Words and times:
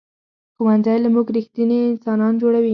ښوونځی 0.55 0.97
له 1.03 1.09
موږ 1.15 1.27
ریښتیني 1.37 1.79
انسانان 1.91 2.33
جوړوي 2.41 2.69